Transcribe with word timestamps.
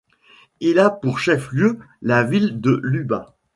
Il 0.61 0.79
a 0.79 0.89
pour 0.89 1.19
chef-lieu 1.19 1.77
la 2.01 2.23
ville 2.23 2.59
de 2.59 2.79
Luba. 2.83 3.35